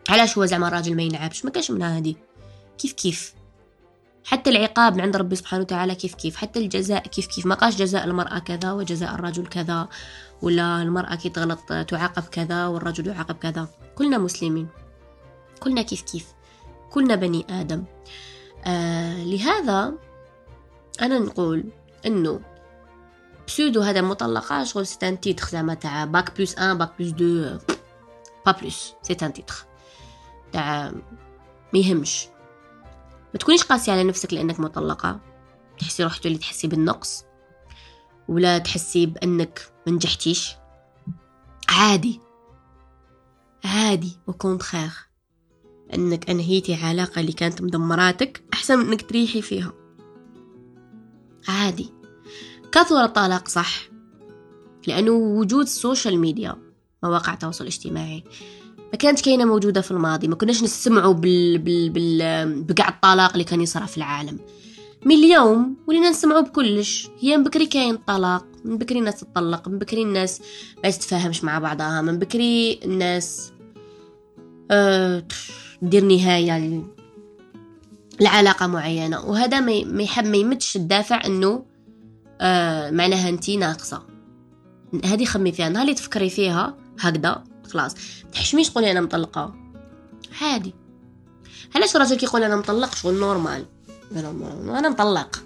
علاش 0.10 0.38
هو 0.38 0.46
زعما 0.46 0.68
الراجل 0.68 0.96
ما 0.96 1.04
ينعبش؟ 1.04 1.46
ما 1.46 1.52
كاش 1.52 1.72
منها 1.72 1.98
هذه 1.98 2.16
كيف 2.78 2.94
كيف؟ 2.94 3.34
حتى 4.26 4.50
العقاب 4.50 4.96
من 4.96 5.02
عند 5.02 5.18
ربي 5.18 5.36
سبحانه 5.36 5.62
وتعالى 5.62 5.96
كيف 5.96 6.16
كيف؟ 6.16 6.36
حتى 6.36 6.60
الجزاء 6.60 7.08
كيف 7.08 7.28
كيف؟ 7.28 7.46
ما 7.46 7.56
قاش 7.56 7.76
جزاء 7.76 8.04
المرأة 8.04 8.40
كذا 8.40 8.72
وجزاء 8.72 9.16
الرجل 9.16 9.48
كذا 9.48 9.88
ولا 10.42 10.82
المرأة 10.82 11.16
كي 11.16 11.30
تغلط 11.30 11.60
تعاقب 11.88 12.24
كذا 12.24 12.68
والرجل 12.68 13.08
يعاقب 13.08 13.36
كذا. 13.36 13.68
كلنا 13.96 14.18
مسلمين. 14.18 14.68
كلنا 15.60 15.82
كيف 15.82 16.02
كيف؟ 16.02 16.26
كلنا 16.92 17.16
بني 17.16 17.46
آدم. 17.50 17.84
آه 18.66 19.24
لهذا 19.24 19.94
أنا 21.02 21.20
نقول 21.20 21.64
إنه 22.06 22.40
pseudo 23.48 23.82
هذا 23.82 24.02
مطلقة 24.02 24.64
شغل 24.64 24.88
c'est 24.88 25.08
un 25.08 25.20
titre 25.20 25.48
زعما 25.48 25.74
تاع 25.74 26.06
bac 26.06 26.38
plus 26.38 26.58
un 26.58 26.78
bac 26.78 26.92
plus 27.00 27.10
deux 27.12 27.58
pas 28.46 28.52
plus 28.52 28.94
c'est 29.02 29.18
un 29.22 29.34
titre 29.34 29.66
تاع 30.54 30.92
ما 31.74 31.80
يهمش. 31.80 32.28
ما 33.34 33.40
تكونيش 33.40 33.64
قاسية 33.64 33.92
على 33.92 34.04
نفسك 34.04 34.34
لأنك 34.34 34.60
مطلقة. 34.60 35.20
تحسي 35.80 36.04
روحك 36.04 36.24
تولي 36.24 36.38
تحسي 36.38 36.68
بالنقص. 36.68 37.24
ولا 38.28 38.58
تحسي 38.58 39.06
بأنك 39.06 39.72
ما 39.88 39.94
نجحتيش. 39.94 40.56
عادي. 41.70 42.20
عادي. 43.66 44.18
au 44.28 44.39
contraire 44.39 44.92
أنك 45.94 46.30
أنهيتي 46.30 46.76
علاقة 46.76 47.20
اللي 47.20 47.32
كانت 47.32 47.62
مدمراتك 47.62 48.44
أحسن 48.54 48.80
من 48.80 48.86
أنك 48.86 49.10
تريحي 49.10 49.42
فيها. 49.42 49.74
عادي. 51.48 51.94
كثر 52.72 53.04
الطلاق 53.04 53.48
صح. 53.48 53.92
لأنه 54.88 55.12
وجود 55.12 55.62
السوشيال 55.64 56.20
ميديا 56.20 56.58
مواقع 57.04 57.34
التواصل 57.34 57.64
الاجتماعي 57.64 58.24
ما 58.92 58.98
كانت 58.98 59.22
كاينة 59.22 59.46
موجودة 59.46 59.82
في 59.82 59.92
الماضي 59.92 60.28
ما 60.28 60.36
كناش 60.36 60.64
نسمعوا 60.64 61.14
بال 61.14 61.58
بال 61.58 61.90
بال 61.90 62.64
بقع 62.64 62.90
الطلاق 62.90 63.32
اللي 63.32 63.44
كان 63.44 63.62
يصرى 63.62 63.88
في 63.88 63.98
العالم. 63.98 64.40
من 65.06 65.16
اليوم 65.16 65.76
ولينا 65.88 66.10
نسمعوا 66.10 66.42
بكلش. 66.42 67.10
هي 67.20 67.38
من 67.38 67.44
بكري 67.44 67.66
كاين 67.66 67.98
طلاق 67.98 68.46
من 68.66 68.78
بكري 68.78 69.00
الناس 69.00 69.20
تطلق 69.20 69.68
من 69.68 69.78
بكري 69.78 70.02
الناس 70.02 70.42
ما 70.84 70.90
تتفاهمش 70.90 71.44
مع 71.44 71.60
بعضها 71.60 72.02
من 72.02 72.20
بكري 72.20 72.80
الناس 72.86 73.52
أه 74.72 75.24
دير 75.82 76.04
نهاية 76.04 76.84
لعلاقة 78.20 78.68
معينة. 78.68 79.26
وهذا 79.26 79.60
ما 79.60 80.04
يحب 80.04 80.26
ما 80.26 80.38
يمدش 80.38 80.76
الدافع 80.76 81.26
إنه 81.26 81.66
آه 82.42 82.92
معناها 82.92 83.30
أنتي 83.30 83.58
ناقصة. 83.58 84.04
هذه 85.06 85.26
خمي 85.26 85.52
فيها 85.52 85.70
نهار 85.70 85.84
اللي 85.84 85.94
تفكري 85.94 86.30
فيها 86.30 86.78
هكذا. 87.00 87.51
خلاص. 87.72 87.96
تحشميش 88.34 88.70
تقولي 88.70 88.92
أنا 88.92 89.02
مطلقة. 89.02 89.56
عادي. 90.42 90.76
علاش 91.76 91.96
الراجل 91.96 92.18
كيقول 92.18 92.44
أنا 92.44 92.56
مطلق 92.56 92.96
شغل 92.96 93.14
normal. 93.20 93.66
أنا 94.16 94.90
مطلق. 94.90 95.44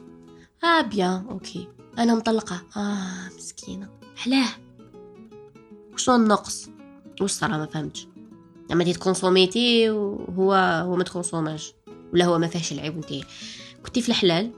آه 0.64 0.82
bien. 0.82 1.26
OK. 1.30 1.68
أنا 2.00 2.16
مطلقة. 2.16 2.62
آه 2.78 3.30
مسكينة. 3.38 3.90
علاه. 4.26 4.50
وشنو 5.94 6.16
النقص؟ 6.16 6.70
واش 7.22 7.32
صرا 7.32 7.48
ما 7.48 7.66
فهمتش. 7.66 8.08
لما 8.70 8.84
تي 8.84 8.94
تكونسوميتي 8.94 9.90
وهو 9.90 10.54
هو 10.54 10.96
ما 10.96 11.04
تكونسوماش. 11.04 11.74
ولا 12.14 12.26
هو 12.26 12.38
ما 12.40 12.48
فيهش 12.48 12.72
العيب 12.72 12.96
انت 12.96 13.26
كنتي 13.86 14.02
في 14.02 14.10
الحلال. 14.10 14.52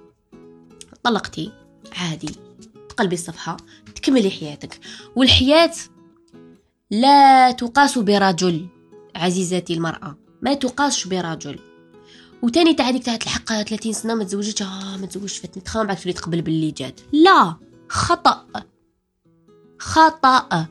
طلقتي. 1.04 1.52
عادي. 1.96 2.36
تقلبي 2.90 3.16
الصفحة. 3.16 3.58
تكملي 3.96 4.30
حياتك. 4.30 4.80
والحياة 5.16 5.74
لا 6.91 7.51
تقاس 7.51 7.98
برجل. 7.98 8.67
عزيزتي 9.15 9.74
المرأة 9.74 10.17
ما 10.41 10.53
تقاسش 10.53 11.08
برجل. 11.08 11.60
وتاني 12.41 12.74
تاع 12.74 12.89
هذيك 12.89 13.03
تاع 13.03 13.15
الحق 13.15 13.62
30 13.62 13.94
سنة 13.94 14.15
ما 14.15 14.24
تزوجتش. 14.24 14.62
آه 14.62 14.98
ما 14.98 15.06
تزوجش 15.06 15.38
فاتني 15.38 15.63
تخام 15.63 15.88
بعد 15.88 15.98
تولي 15.98 16.13
تقبل 16.13 16.41
باللي 16.41 16.72
جات. 16.72 17.01
لا 17.12 17.56
خطأ. 17.89 18.46
خطأ. 19.79 20.67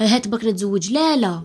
هات 0.00 0.28
بك 0.28 0.44
نتزوج. 0.44 0.92
لا 0.92 1.16
لا. 1.16 1.42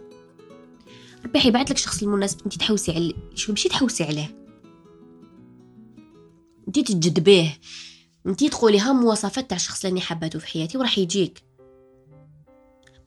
ربي 1.26 1.40
حيبعث 1.40 1.72
لك 1.72 1.78
شخص 1.78 2.04
المناسب 2.04 2.38
انت 2.46 2.58
تحوسي 2.58 2.92
عليه. 2.92 3.14
شو 3.36 3.52
ماشي 3.52 3.70
تحوسي 3.70 4.04
عليه؟ 4.04 4.38
انت 6.68 6.80
تجذبيه 6.80 7.58
انت 8.28 8.44
تقولي 8.44 8.80
ها 8.80 8.94
مواصفات 8.94 9.50
تاع 9.50 9.56
الشخص 9.56 9.86
اللي 9.86 10.02
حباته 10.02 10.40
في 10.40 10.48
حياتي 10.48 10.78
وراح 10.78 10.98
يجيك. 10.98 11.47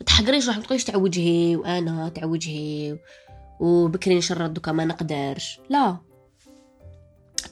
تحقريش 0.07 0.47
روحك 0.47 0.59
ما 0.59 0.64
تقوليش 0.64 0.85
تاع 0.85 0.97
وجهي 0.97 1.57
وأنا 1.57 2.09
تاع 2.09 2.25
وجهي 2.25 2.99
وبكري 3.61 4.14
نشرد 4.14 4.54
دوكا 4.54 4.73
ما 4.73 4.85
نقدرش. 4.85 5.61
لا. 5.69 5.97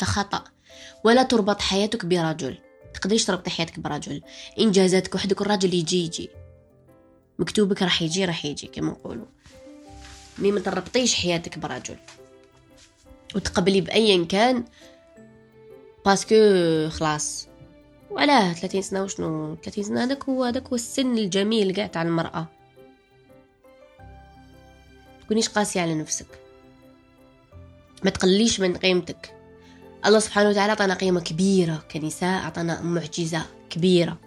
خطأ. 0.03 0.45
ولا 1.05 1.23
تربط 1.23 1.61
حياتك 1.61 2.07
برجل. 2.07 2.59
تقدريش 2.95 3.25
تربطي 3.25 3.51
حياتك 3.51 3.81
برجل. 3.81 4.23
انجازاتك 4.59 5.15
وحدك 5.15 5.41
الراجل 5.41 5.75
يجي 5.75 6.05
يجي. 6.05 6.31
مكتوبك 7.39 7.83
راح 7.83 8.03
يجي 8.03 8.25
راح 8.25 8.45
يجي 8.45 8.67
كما 8.67 8.91
نقولوا. 8.91 9.27
mais 10.39 10.53
ما 10.53 10.61
تربطيش 10.61 11.15
حياتك 11.15 11.59
برجل. 11.59 11.97
وتقبلي 13.35 13.81
بأيا 13.81 14.25
كان 14.25 14.65
parce 16.05 16.24
que 16.24 16.35
خلاص. 16.89 17.48
وعلاه 18.11 18.53
30 18.53 18.83
سنة 18.83 19.03
وشنو 19.03 19.57
30 19.57 19.85
سنة؟ 19.85 20.05
هذاك 20.05 20.25
هو 20.25 20.45
هذاك 20.45 20.67
هو 20.67 20.75
السن 20.75 21.19
الجميل 21.19 21.77
قاع 21.77 21.87
تاع 21.87 22.03
المرأة. 22.03 22.47
تكونيش 25.21 25.49
قاسية 25.49 25.81
على 25.81 25.95
نفسك. 25.95 26.27
ما 28.05 28.11
تقليش 28.11 28.61
من 28.61 28.77
قيمتك. 28.77 29.35
الله 30.07 30.19
سبحانه 30.19 30.49
وتعالى 30.49 30.73
عطانا 30.73 30.95
قيمة 30.95 31.21
كبيرة 31.21 31.85
كنساء 31.93 32.45
عطانا 32.45 32.83
معجزة 32.83 33.47
كبيرة. 33.71 34.19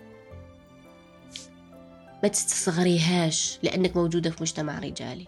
ما 2.24 2.30
تستصغريهاش 2.30 3.60
لأنك 3.64 3.98
موجودة 3.98 4.30
في 4.30 4.38
مجتمع 4.42 4.80
رجالي. 4.80 5.28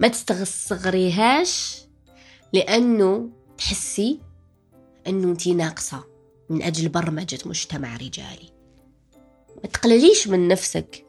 ما 0.00 0.08
تستصغريهاش 0.08 1.84
لأنه 2.52 3.30
تحسي 3.58 4.20
أنه 5.06 5.28
أنت 5.28 5.48
ناقصة. 5.48 6.09
من 6.50 6.62
أجل 6.62 6.88
برمجة 6.88 7.38
مجتمع 7.46 7.96
رجالي. 7.96 8.52
ما 9.56 9.70
تقلليش 9.72 10.28
من 10.28 10.48
نفسك 10.48 11.06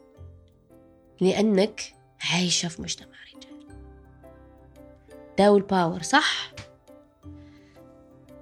لأنك 1.20 1.94
عايشة 2.32 2.68
في 2.68 2.82
مجتمع 2.82 3.16
رجالي. 3.34 3.66
داو 5.38 5.56
الباور 5.56 6.02
صح؟ 6.02 6.52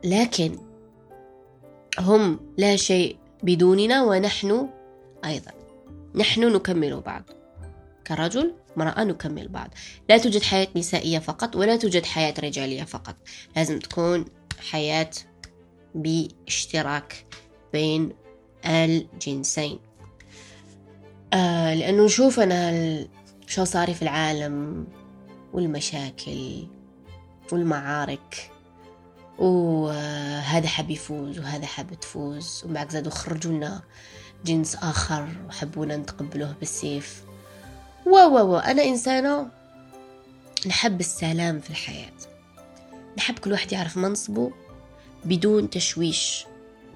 لكن 0.04 0.59
هم 1.99 2.54
لا 2.59 2.76
شيء 2.76 3.16
بدوننا 3.42 4.02
ونحن 4.02 4.69
أيضا. 5.25 5.52
نحن 6.14 6.52
نكمل 6.52 7.00
بعض. 7.00 7.23
كرجل 8.07 8.54
امرأة 8.76 9.04
نكمل 9.04 9.49
بعض. 9.49 9.71
لا 10.09 10.19
توجد 10.19 10.42
حياة 10.42 10.69
نسائية 10.76 11.19
فقط 11.19 11.57
ولا 11.57 11.76
توجد 11.76 12.04
حياة 12.04 12.35
رجالية 12.38 12.85
فقط. 12.85 13.16
لازم 13.57 13.78
تكون 13.78 14.25
حياة 14.71 15.11
باشتراك 15.94 17.25
بين 17.73 18.12
الجنسين. 18.66 19.78
آه 21.32 21.75
لأنه 21.75 22.04
نشوف 22.04 22.40
أنا 22.40 23.09
شو 23.47 23.64
صار 23.64 23.94
في 23.94 24.02
العالم 24.02 24.87
والمشاكل 25.52 26.66
والمعارك 27.52 28.50
وهذا 29.38 30.68
حب 30.68 30.90
يفوز 30.90 31.38
وهذا 31.38 31.66
حب 31.66 31.94
تفوز 31.94 32.62
وبعد 32.64 32.90
زادوا 32.90 33.12
خرجوا 33.12 33.52
لنا 33.52 33.82
جنس 34.44 34.76
آخر 34.76 35.28
وحبونا 35.49 35.97
نتقبلوه 35.97 36.54
بالسيف. 36.61 37.23
و 38.06 38.11
و 38.11 38.52
و 38.52 38.59
أنا 38.59 38.85
إنسانة 38.85 39.49
نحب 40.66 41.00
السلام 41.00 41.61
في 41.61 41.70
الحياة. 41.70 42.12
نحب 43.18 43.38
كل 43.38 43.52
واحد 43.52 43.73
يعرف 43.73 43.97
منصبه 43.97 44.52
بدون 45.24 45.70
تشويش. 45.70 46.44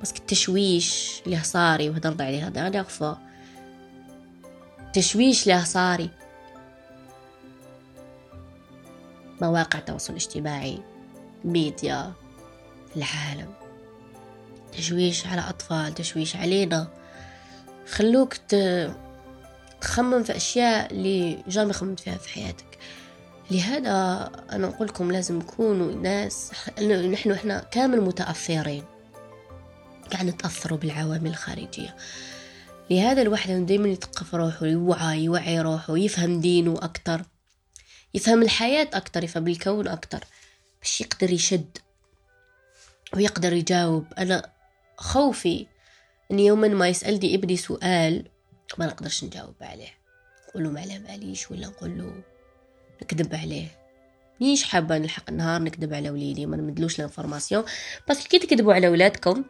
بس 0.02 0.12
التشويش 0.12 1.22
اللي 1.26 1.42
صاري 1.42 1.90
وهدرت 1.90 2.20
عليه 2.20 2.46
هذا 2.46 2.66
أنا 2.66 2.80
أخفى. 2.80 3.16
تشويش 4.92 5.46
له 5.46 5.64
صاري. 5.64 6.10
مواقع 9.40 9.78
التواصل 9.78 10.12
الاجتماعي 10.12 10.78
ميديا 11.44 12.12
العالم. 12.96 13.54
تشويش 14.72 15.26
على 15.26 15.40
أطفال 15.40 15.94
تشويش 15.94 16.36
علينا. 16.36 16.88
خلوك 17.90 18.34
تخمم 19.80 20.22
في 20.22 20.36
أشياء 20.36 20.92
اللي 20.92 21.42
جامي 21.48 21.72
خممت 21.72 22.00
فيها 22.00 22.16
في 22.16 22.28
حياتك. 22.28 22.73
لهذا 23.50 23.90
أنا 24.52 24.66
أقول 24.66 24.88
لكم 24.88 25.12
لازم 25.12 25.38
نكونوا 25.38 25.92
ناس 25.92 26.52
نحن 26.82 27.30
إحنا 27.30 27.58
كامل 27.58 28.00
متأثرين. 28.00 28.84
قاعد 30.12 30.26
نتأثروا 30.26 30.78
بالعوامل 30.78 31.26
الخارجية. 31.26 31.96
لهذا 32.90 33.22
الواحد 33.22 33.50
دايما 33.50 33.88
يثقف 33.88 34.34
روحه 34.34 34.66
يوعى 34.66 35.24
يوعي 35.24 35.60
روحه 35.60 35.98
يفهم 35.98 36.40
دينه 36.40 36.74
أكتر 36.82 37.22
يفهم 38.14 38.42
الحياة 38.42 38.90
أكتر 38.92 39.24
يفهم 39.24 39.48
الكون 39.48 39.88
أكتر. 39.88 40.24
باش 40.80 41.00
يقدر 41.00 41.30
يشد 41.30 41.78
ويقدر 43.14 43.52
يجاوب. 43.52 44.06
أنا 44.18 44.50
خوفي 44.96 45.66
أن 46.30 46.38
يوما 46.38 46.68
ما 46.68 46.88
يسألني 46.88 47.34
ابني 47.34 47.56
سؤال 47.56 48.28
ما 48.78 48.86
نقدرش 48.86 49.24
نجاوب 49.24 49.54
عليه. 49.60 49.94
نقول 50.48 50.64
له 50.64 50.70
ما 50.70 50.98
باليش 50.98 51.50
ولا 51.50 51.66
نقول 51.66 51.98
له 51.98 52.33
نكذب 53.02 53.34
عليه. 53.34 53.66
مانيش 54.40 54.64
حابة 54.64 54.98
نلحق 54.98 55.30
النهار 55.30 55.62
نكذب 55.62 55.94
على 55.94 56.10
وليدي 56.10 56.46
ما 56.46 56.56
نمدلوش 56.56 56.98
ال 56.98 57.03
information. 57.03 57.64
بس 58.10 58.26
كي 58.26 58.38
تكذبوا 58.38 58.74
على 58.74 58.88
ولادكم 58.88 59.44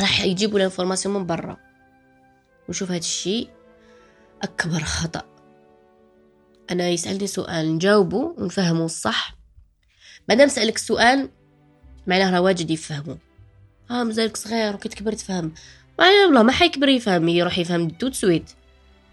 راح 0.00 0.24
يجيبوا 0.24 0.58
ال 0.58 0.63
information 0.63 1.14
من 1.14 1.26
برا. 1.26 1.56
وشوف 2.68 2.90
هذا 2.90 2.98
الشيء 2.98 3.48
أكبر 4.42 4.80
خطأ. 4.80 5.22
أنا 6.70 6.88
يسألني 6.88 7.26
سؤال 7.26 7.74
نجاوبه 7.74 8.34
ونفهمه 8.38 8.84
الصح. 8.84 9.36
بعدين 10.28 10.48
سألك 10.48 10.76
السؤال 10.76 11.30
معناه 12.06 12.30
راه 12.30 12.40
واجد 12.40 12.70
يفهمه. 12.70 13.18
ها 13.90 14.00
آه 14.00 14.04
مازالك 14.04 14.36
صغير 14.36 14.74
وكي 14.74 14.88
تكبر 14.88 15.12
تفهم. 15.12 15.54
والله 15.98 16.42
ما 16.42 16.52
حيكبر 16.52 16.88
يفهم 16.88 17.28
يروح 17.28 17.58
يفهم 17.58 17.88
tout 17.88 18.05
de 18.05 18.14
suite 18.14 18.50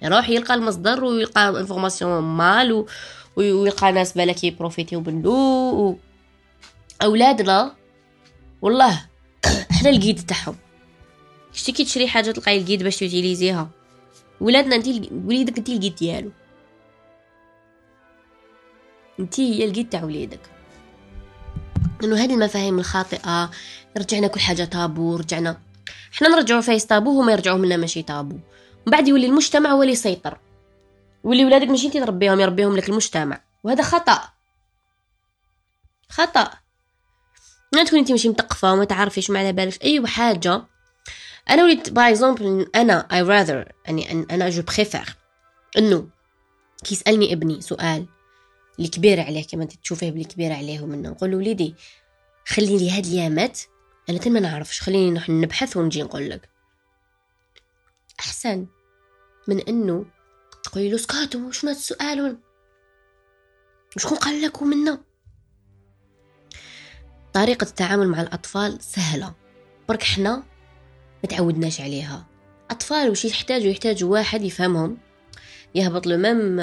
يروح 0.01 0.29
يلقى 0.29 0.53
المصدر 0.53 1.03
ويلقى 1.03 1.49
information 1.49 2.23
mal 2.23 2.71
و... 2.71 2.87
ويلقى 3.35 3.91
ناس 3.91 4.13
بالك 4.13 4.43
يبروفيتيو 4.43 5.01
منو 5.01 5.31
و... 5.31 5.97
أولادنا 7.03 7.75
والله 8.61 9.05
إحنا 9.71 9.89
ال 9.89 9.94
guide 9.94 10.19
تاعهم. 10.19 10.55
شتي 11.53 11.71
كي 11.71 11.83
تشري 11.83 12.07
حاجة 12.07 12.31
تلقاي 12.31 12.57
ال 12.57 12.62
guide 12.62 12.83
باش 12.83 12.97
تيوتيليزيها 12.97 13.69
ولادنا 14.41 14.75
انت 14.75 14.87
وليدك 15.25 15.57
انت 15.57 15.69
ال 15.69 15.73
guide 15.73 15.95
ديالو. 15.95 16.31
انت 19.19 19.39
هي 19.39 19.65
ال 19.65 19.69
guide 19.69 19.89
تاع 19.89 20.03
وليدك. 20.03 20.39
انه 22.03 22.15
هذه 22.15 22.33
المفاهيم 22.33 22.79
الخاطئة. 22.79 23.51
رجعنا 23.97 24.27
كل 24.27 24.39
حاجة 24.39 24.63
تابو 24.63 25.15
رجعنا 25.15 25.57
إحنا 26.13 26.27
نرجعوا 26.27 26.61
فايس 26.61 26.85
تابو 26.85 27.21
هما 27.21 27.31
يرجعوا 27.31 27.57
منا 27.57 27.77
ماشي 27.77 28.01
تابو. 28.03 28.37
من 28.87 28.91
بعد 28.91 29.07
يولي 29.07 29.25
المجتمع 29.25 29.69
هو 29.69 29.81
اللي 29.81 29.93
يسيطر. 29.93 30.37
واللي 31.23 31.45
ولادك 31.45 31.67
ماشي 31.67 31.87
انت 31.87 31.97
تربيهم 31.97 32.39
يربيهم 32.39 32.77
لك 32.77 32.89
المجتمع. 32.89 33.41
وهذا 33.63 33.83
خطأ. 33.83 34.21
خطأ. 36.09 36.51
ما 37.73 37.83
تكوني 37.83 38.01
انت 38.01 38.11
ماشي 38.11 38.29
مثقفه 38.29 38.73
وما 38.73 38.85
تعرفيش 38.85 39.29
ما 39.29 39.39
على 39.39 39.53
بالك. 39.53 39.83
اي 39.83 40.07
حاجة. 40.07 40.63
أنا 41.49 41.63
وليت 41.63 41.89
par 41.89 42.09
exemple 42.09 42.69
أنا 42.75 43.07
I 43.13 43.21
rather 43.21 43.71
يعني 43.85 44.11
أنا 44.11 44.49
je 44.49 44.61
préfère 44.61 45.15
إنه 45.77 46.07
كي 46.83 46.93
يسألني 46.95 47.33
ابني 47.33 47.61
سؤال 47.61 48.05
اللي 48.77 48.89
كبير 48.89 49.19
عليه 49.19 49.47
كما 49.47 49.63
انت 49.63 49.73
تشوفيه 49.73 50.11
بلي 50.11 50.23
كبير 50.23 50.53
عليه 50.53 50.81
ومنه 50.81 51.09
نقول 51.09 51.31
له 51.31 51.37
وليدي 51.37 51.75
خلي 52.47 52.77
لي 52.77 52.91
هاد 52.91 53.05
الأيامات 53.05 53.59
أنا 54.09 54.17
تما 54.17 54.39
نعرفش 54.39 54.81
خليني 54.81 55.11
نروح 55.11 55.29
نبحث 55.29 55.77
ونجي 55.77 56.03
نقول 56.03 56.29
لك. 56.29 56.49
أحسن 58.21 58.67
من 59.47 59.59
إنه 59.59 60.05
تقولي 60.63 60.89
له 60.89 60.97
سكات 60.97 61.35
وشنو 61.35 61.69
هاد 61.71 61.77
السؤال 61.77 62.37
وشكون 63.95 64.17
قال 64.17 64.41
لك 64.41 64.61
ومنا 64.61 65.01
طريقة 67.33 67.63
التعامل 67.63 68.07
مع 68.07 68.21
الأطفال 68.21 68.83
سهلة. 68.83 69.33
برك 69.89 70.03
حنا 70.03 70.35
ما 71.23 71.29
تعودناش 71.29 71.81
عليها. 71.81 72.25
أطفال 72.71 73.09
وش 73.09 73.25
يحتاجوا؟ 73.25 73.71
يحتاجوا 73.71 74.11
واحد 74.11 74.41
يفهمهم 74.41 74.97
يهبط 75.75 76.07
le 76.07 76.17
même 76.17 76.59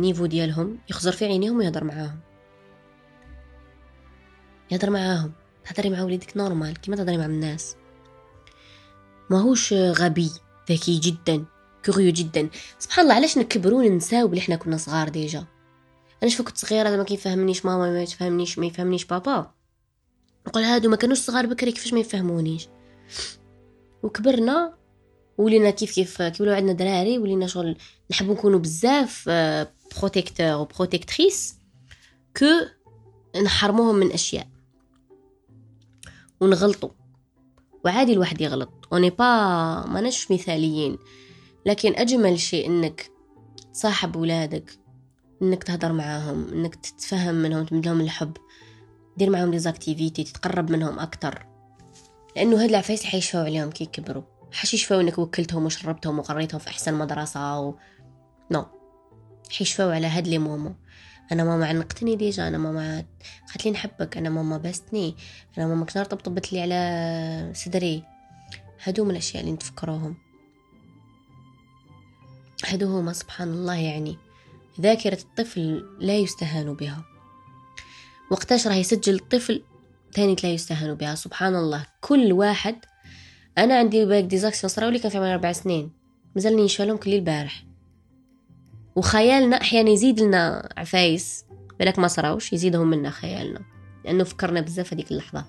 niveau 0.00 0.26
ديالهم 0.26 0.78
يخزر 0.90 1.12
في 1.12 1.24
عينيهم 1.24 1.58
ويهضر 1.58 1.84
معاهم. 1.84 2.20
يهضر 4.70 4.90
معاهم. 4.90 5.32
تهضري 5.64 5.90
مع 5.90 6.02
وليدك 6.02 6.36
normal 6.36 6.80
كيما 6.80 6.96
تهضري 6.96 7.18
مع 7.18 7.24
الناس. 7.24 7.76
ماهوش 9.30 9.72
غبي. 9.72 10.30
ذكي 10.70 10.98
جدا 10.98 11.44
curieux 11.84 12.12
جدا. 12.12 12.50
سبحان 12.78 13.04
الله 13.04 13.14
علاش 13.14 13.38
نكبروا 13.38 13.82
ننساو 13.82 14.28
بلي 14.28 14.40
حنا 14.40 14.56
كنا 14.56 14.76
صغار 14.76 15.08
déjà؟ 15.08 15.44
أنا 16.22 16.30
شوف 16.30 16.46
كنت 16.46 16.58
صغيرة 16.58 16.88
هذا 16.88 16.96
ما 16.96 17.04
كيفهمنيش 17.04 17.64
ماما 17.64 17.90
ما 17.90 18.02
يفهمنيش 18.02 18.58
ما 18.58 18.66
يفهمنيش 18.66 19.04
بابا. 19.04 19.50
نقول 20.46 20.62
هادو 20.62 20.88
ما 20.88 20.96
كانوش 20.96 21.18
صغار 21.18 21.46
بكري 21.46 21.72
كيفاش 21.72 21.92
ما 21.92 22.00
يفهمونيش؟ 22.00 22.68
وكبرنا 24.02 24.78
ولينا 25.38 25.70
كيف 25.70 25.94
كيف 25.94 26.22
كي 26.22 26.42
ولاو 26.42 26.54
عندنا 26.54 26.72
دراري 26.72 27.18
ولينا 27.18 27.46
شغل 27.46 27.76
نحبو 28.10 28.32
نكونوا 28.32 28.58
بزاف 28.58 29.28
protecteur 29.96 30.54
و 30.54 30.62
protectrice 30.62 31.54
que 32.36 32.46
نحرموهم 33.42 33.94
من 33.94 34.12
أشياء. 34.12 34.48
ونغلطوا. 36.40 36.90
وعادي 37.84 38.12
الواحد 38.12 38.40
يغلط. 38.40 38.88
on 38.92 38.97
n'est 38.97 39.10
pas 39.10 39.24
ماناش 39.86 40.30
مثاليين. 40.30 40.98
لكن 41.66 41.94
أجمل 41.96 42.40
شيء 42.40 42.66
إنك 42.66 43.10
تصاحب 43.74 44.16
ولادك 44.16 44.78
إنك 45.42 45.64
تهضر 45.64 45.92
معاهم 45.92 46.48
إنك 46.48 46.74
تتفهم 46.74 47.34
منهم 47.34 47.64
تمد 47.64 47.86
لهم 47.86 48.00
الحب. 48.00 48.36
دير 49.16 49.30
معاهم 49.30 49.50
des 49.50 49.69
activités 49.69 50.24
تتقرب 50.24 50.70
منهم 50.70 50.98
أكتر. 50.98 51.46
لأنه 52.36 52.62
هاد 52.62 52.68
العفايس 52.68 53.04
حيشفاو 53.04 53.44
عليهم 53.44 53.70
كي 53.70 53.84
يكبروا. 53.84 54.22
حيشفاو 54.52 55.00
إنك 55.00 55.18
وكلتهم 55.18 55.66
وشربتهم 55.66 56.18
وقريتهم 56.18 56.58
في 56.58 56.68
أحسن 56.68 56.94
مدرسة 56.94 57.60
و 57.60 57.74
non 58.50 58.64
حيشفاو 59.50 59.90
على 59.90 60.06
هاد 60.06 60.28
لي 60.28 60.38
مومو 60.38 60.74
أنا 61.32 61.44
ماما 61.44 61.66
عنقتني 61.66 62.16
déjà 62.16 62.48
أنا 62.48 62.58
ماما 62.58 63.04
قالت 63.48 63.64
لي 63.64 63.70
نحبك 63.70 64.16
أنا 64.16 64.30
ماما 64.30 64.58
باستني 64.58 65.16
أنا 65.58 65.66
ماما 65.66 65.84
كنار 65.84 66.04
طبطبت 66.04 66.52
لي 66.52 66.60
على 66.62 67.52
صدري. 67.54 68.02
هادو 68.84 69.04
من 69.04 69.10
الأشياء 69.10 69.42
اللي 69.42 69.54
نتفكروهم. 69.54 70.16
هادو 72.66 72.98
هما 72.98 73.12
سبحان 73.12 73.48
الله 73.48 73.74
يعني 73.74 74.16
ذاكرة 74.80 75.18
الطفل 75.20 75.84
لا 76.00 76.16
يستهان 76.16 76.74
بها. 76.74 77.04
وقتاش 78.30 78.66
راه 78.66 78.74
يسجل 78.74 79.14
الطفل 79.14 79.62
تاني 80.12 80.36
لا 80.44 80.50
يستهان 80.50 80.94
بها 80.94 81.14
سبحان 81.14 81.56
الله. 81.56 81.86
كل 82.00 82.32
واحد 82.32 82.76
أنا 83.58 83.78
عندي 83.78 84.04
باك 84.04 84.24
des 84.24 84.37
actions 84.37 84.68
صراو 84.68 84.90
لي 84.90 84.98
كان 84.98 85.10
في 85.10 85.18
عمري 85.18 85.32
أربع 85.32 85.52
سنين. 85.52 85.92
مازالني 86.34 86.64
نشفالهم 86.64 86.96
كل 86.96 87.14
البارح. 87.14 87.64
وخيالنا 88.96 89.60
أحيانا 89.60 89.90
يزيد 89.90 90.20
لنا 90.20 90.68
عفايس 90.76 91.44
بالك 91.78 91.98
ما 91.98 92.08
صراوش 92.08 92.52
يزيدهم 92.52 92.90
منا 92.90 93.10
خيالنا 93.10 93.64
لأنه 94.04 94.24
فكرنا 94.24 94.60
بزاف 94.60 94.92
هذيك 94.92 95.10
اللحظة. 95.10 95.44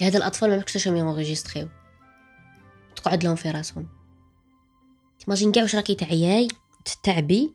هذا 0.00 0.18
الأطفال 0.18 0.50
ما 0.50 0.56
بكش 0.56 0.86
يونغيجيستريو 0.86 1.68
تقعد 2.96 3.24
لهم 3.24 3.36
في 3.36 3.50
راسهم. 3.50 3.88
تيماجين 5.18 5.52
كاع 5.52 5.62
واش 5.62 5.76
راكي 5.76 5.94
تعياي 5.94 6.48
تتعبي 6.84 7.54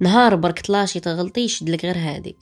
نهار 0.00 0.36
برك 0.36 0.60
طلاشي 0.60 1.00
تغلطي 1.00 1.40
يشد 1.40 1.70
لك 1.70 1.84
غير 1.84 1.98
هذيك 1.98 2.38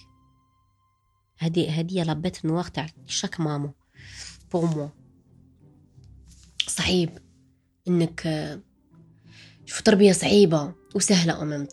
هادي 1.39 1.71
هادي 1.71 2.03
لا 2.03 2.13
بيت 2.13 2.45
نوار 2.45 2.65
تاع 2.65 2.87
شاك 3.07 3.41
مامو 3.41 3.75
بور 4.53 4.65
مو 4.65 4.91
صعيب 6.67 7.19
إنك 7.89 8.27
شوف 9.69 9.81
تربية 9.81 10.13
صعيبة 10.13 10.75
وسهلة 10.95 11.33
أو 11.33 11.45
même 11.45 11.67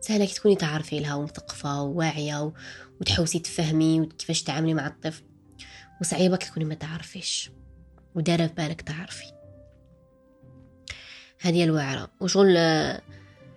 سهلة 0.00 0.24
كي 0.24 0.34
تكوني 0.34 0.56
تعرفي 0.56 1.00
لها 1.00 1.14
ومثقفة 1.14 1.82
وواعية 1.82 2.52
وتحوسي 3.00 3.38
تفهمي 3.38 4.00
وكيفاش 4.00 4.42
تعاملي 4.42 4.74
مع 4.74 4.86
الطفل. 4.86 5.24
وصعيبة 6.00 6.36
كي 6.36 6.46
تكوني 6.46 6.64
ما 6.64 6.74
تعرفيش 6.74 7.50
ودايرة 8.14 8.46
في 8.46 8.52
بالك 8.52 8.80
تعرفي. 8.80 9.24
هذه 11.40 11.64
الواعرة. 11.64 12.08
وشغل 12.20 12.56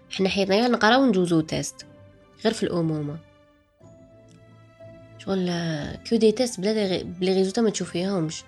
حنا 0.09 0.29
حيطنا 0.29 0.67
نقراو 0.67 1.01
ونجوزو 1.01 1.41
test 1.41 1.85
غير 2.43 2.53
في 2.53 2.63
الأمومة. 2.63 3.19
شغل 5.17 5.51
كيو 5.95 6.17
دي 6.17 6.31
تيست 6.31 6.59
بلا 6.59 7.03
بلي 7.03 7.33
ريزولتا 7.33 7.61
ما 7.61 7.69
تشوفيهمش. 7.69 8.43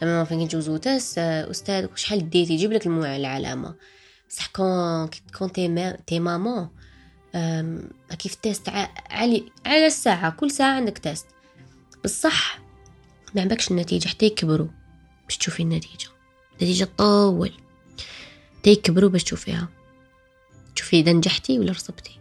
تمام 0.00 0.24
فين 0.24 0.48
تجوزو 0.48 0.76
تيست 0.76 1.18
أستاذ 1.18 1.86
شحال 1.94 2.30
ديتي؟ 2.30 2.54
يجيب 2.54 2.72
لك 2.72 2.86
العلامة. 2.86 3.74
بصح 4.32 4.46
كون 4.46 5.10
كون 5.38 5.52
تي 5.52 5.96
تي 6.06 6.20
مامون 6.20 6.68
كيف 8.18 8.34
تيست 8.34 8.68
علي 9.10 9.52
على 9.66 9.86
الساعة 9.86 10.30
كل 10.30 10.50
ساعة 10.50 10.76
عندك 10.76 10.98
تيست 10.98 11.26
بصح 12.04 12.58
ما 13.34 13.40
عندكش 13.40 13.70
النتيجة 13.70 14.08
حتى 14.08 14.26
يكبروا 14.26 14.68
باش 15.24 15.36
تشوفي 15.36 15.62
النتيجة. 15.62 16.08
النتيجة 16.50 16.84
تطول. 16.84 17.52
تيكبروا 18.62 19.10
باش 19.10 19.24
تشوفيها. 19.24 19.68
تشوفي 20.74 21.00
إذا 21.00 21.12
نجحتي 21.12 21.58
ولا 21.58 21.72
رسبتي 21.72 22.20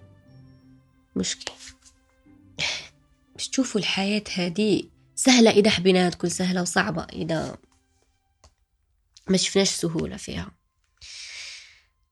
مشكل. 1.15 1.51
باش 3.33 3.47
تشوفوا 3.47 3.81
الحياة 3.81 4.23
هذه 4.35 4.83
سهلة 5.15 5.51
إذا 5.51 5.69
حبيناها 5.69 6.09
تكون 6.09 6.29
سهلة 6.29 6.61
وصعبة 6.61 7.03
إذا 7.03 7.57
ما 9.27 9.37
شفناش 9.37 9.69
سهولة 9.69 10.17
فيها. 10.17 10.51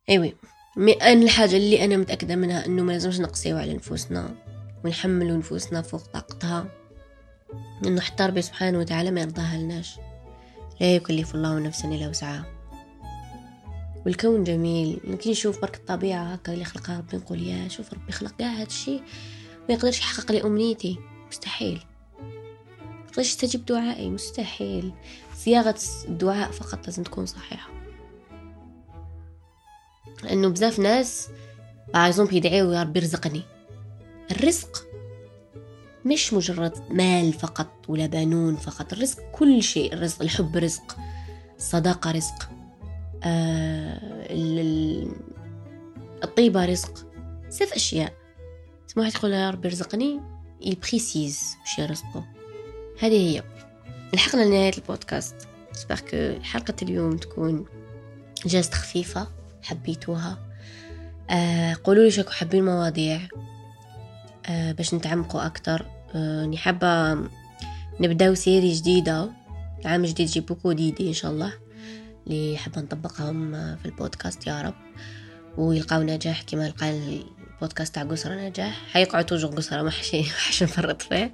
إيوه. 0.10 0.34
أنا 0.78 1.24
الحاجة 1.24 1.58
اللي 1.58 1.86
أنا 1.86 1.98
متأكدة 1.98 2.36
منها 2.36 2.66
أنه 2.66 2.84
ما 2.84 2.92
لازمش 2.92 3.20
نقسيو 3.20 3.58
على 3.58 3.74
نفوسنا 3.74 4.36
ونحملوا 4.86 5.38
نفوسنا 5.38 5.82
فوق 5.82 6.02
طاقتها. 6.02 6.68
أنه 7.86 8.02
حتى 8.02 8.26
ربي 8.26 8.42
سبحانه 8.42 8.80
وتعالى 8.80 9.12
ما 9.12 9.22
يرضاها 9.22 9.58
لناش. 9.58 9.98
لا 10.82 10.96
يكلف 10.96 11.36
الله 11.36 11.60
نفسا 11.60 11.88
إلا 11.88 12.10
وسعها. 12.10 12.46
والكون 14.06 14.44
جميل. 14.44 15.00
يمكن 15.04 15.32
نشوف 15.32 15.62
برك 15.62 15.76
الطبيعة 15.76 16.24
هكا 16.24 16.54
اللي 16.54 16.66
خلقها 16.66 16.98
ربي 16.98 17.18
نقول 17.18 17.48
يا 17.48 17.68
شوف 17.68 17.94
ربي 17.94 18.12
خلق 18.12 18.36
كاع 18.40 18.48
هادشي 18.48 18.98
ما 19.70 19.76
يقدرش 19.76 20.00
يحقق 20.00 20.32
لي 20.32 20.44
أمنيتي. 20.44 21.00
مستحيل. 21.28 21.82
يقدرش 23.10 23.28
يستجيب 23.28 23.66
دعائي. 23.66 24.10
مستحيل. 24.10 24.94
صياغة 25.36 25.76
الدعاء 26.08 26.52
فقط 26.52 26.86
لازم 26.86 27.04
تكون 27.04 27.26
صحيحة. 27.26 27.79
لأنه 30.24 30.50
بزاف 30.50 30.80
ناس 30.80 31.30
باغ 31.94 32.34
يدعيو 32.34 32.72
يا 32.72 32.84
ربي 32.84 33.00
رزقني. 33.00 33.42
الرزق 34.32 34.86
مش 36.06 36.34
مجرد 36.34 36.74
مال 36.92 37.34
فقط 37.34 37.68
ولا 37.88 38.06
بنون 38.06 38.56
فقط 38.56 38.94
الرزق 38.94 39.20
كل 39.32 39.64
شيء 39.64 39.94
الرزق 39.94 40.22
الحب 40.22 40.58
رزق 40.58 40.98
الصداقة 41.58 42.12
رزق 42.12 42.50
آه 43.24 44.00
الطيبة 46.24 46.66
رزق 46.66 47.06
بزاف 47.48 47.74
أشياء. 47.74 48.14
سمو 48.88 49.04
واحد 49.04 49.16
يقول 49.16 49.34
يا 49.34 49.50
ربي 49.50 49.68
رزقني؟ 49.68 50.22
يبريسيز 50.62 51.56
باش 51.60 51.80
يرزقه 51.80 52.26
هذه 53.00 53.36
هي. 53.36 53.44
لحقنا 54.14 54.42
لنهاية 54.42 54.78
البودكاست. 54.78 55.36
سبارك 55.74 56.40
حلقة 56.44 56.76
اليوم 56.82 57.18
تكون 57.18 57.66
جازت 58.46 58.74
خفيفة. 58.74 59.28
حبيتوها. 59.64 60.38
آه 61.30 61.76
قولوا 61.84 62.04
لي 62.04 62.12
شكو 62.12 62.32
حابين 62.32 62.66
مواضيع 62.66 63.22
آه 64.46 64.72
باش 64.72 64.94
نتعمقوا 64.94 65.46
أكتر. 65.46 65.86
آه 66.16 66.52
حابة 66.56 67.14
نبدأو 68.00 68.34
série 68.34 68.74
جديدة. 68.74 69.30
عام 69.86 70.06
جديد 70.06 70.28
j'ai 70.28 70.46
beaucoup 70.46 70.72
d'idées 70.72 71.08
إن 71.08 71.14
شاء 71.14 71.32
الله. 71.32 71.54
اللي 72.28 72.58
حابة 72.58 72.82
نطبقهم 72.82 73.52
في 73.76 73.86
البودكاست 73.86 74.48
يا 74.48 74.62
رب. 74.62 74.74
ويلقاو 75.58 76.02
نجاح 76.02 76.42
كما 76.42 76.68
لقى 76.68 76.90
البودكاست 76.90 77.96
تاع 77.96 78.04
قصرة 78.04 78.36
نجاح. 78.36 78.82
حيقعد 78.92 79.26
toujours 79.26 79.48
قصرة 79.48 79.82
ما 79.82 79.92
حشي 79.92 80.24
حش 80.24 80.64
نفرط 80.64 81.02
فيه. 81.02 81.34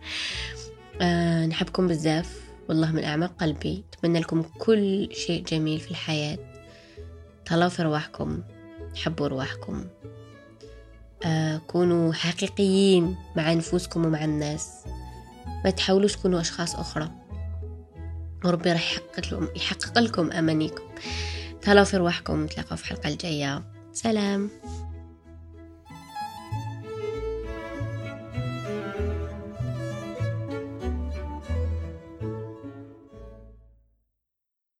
آه 1.02 1.46
نحبكم 1.46 1.88
بزاف. 1.88 2.40
والله 2.70 2.92
من 2.92 3.04
أعماق 3.04 3.32
قلبي. 3.42 3.84
أتمنى 3.94 4.20
لكم 4.20 4.42
كل 4.42 5.10
شيء 5.14 5.44
جميل 5.44 5.80
في 5.80 5.92
الحياة. 5.92 6.55
تهلاو 7.46 7.70
في 7.70 7.84
رواحكم 7.84 8.44
حبوا 8.96 9.28
رواحكم. 9.28 9.86
آه 11.26 11.58
كونوا 11.58 12.14
حقيقيين 12.14 13.16
مع 13.36 13.54
نفوسكم 13.54 14.06
ومع 14.06 14.24
الناس. 14.24 14.70
ما 15.66 15.70
تحاولوش 15.70 16.16
تكونوا 16.16 16.42
أشخاص 16.42 16.76
أخرى. 16.76 17.12
وربي 18.46 18.72
راح 18.72 18.92
يحقق 18.92 19.20
لكم, 19.20 19.48
يحقق 19.56 20.00
لكم 20.00 20.32
أمانيكم. 20.32 20.84
تهلاو 21.62 21.86
في 21.86 21.98
رواحكم 21.98 22.44
نتلاقاو 22.44 22.78
في 22.78 22.84
الحلقة 22.84 23.10
الجاية. 23.10 23.64
سلام. 23.94 24.50